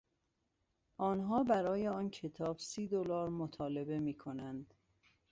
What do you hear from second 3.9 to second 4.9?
میکنند.